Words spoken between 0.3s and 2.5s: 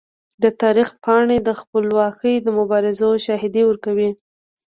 د تاریخ پاڼې د خپلواکۍ د